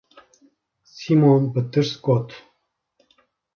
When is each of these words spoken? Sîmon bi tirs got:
Sîmon 0.95 1.43
bi 1.53 1.61
tirs 1.71 1.91
got: 2.03 2.27